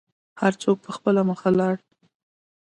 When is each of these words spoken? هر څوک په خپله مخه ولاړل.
هر 0.41 0.53
څوک 0.61 0.77
په 0.85 0.91
خپله 0.95 1.21
مخه 1.29 1.47
ولاړل. 1.51 1.81